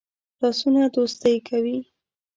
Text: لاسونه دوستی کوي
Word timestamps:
لاسونه 0.41 0.81
دوستی 0.95 1.33
کوي 1.47 1.77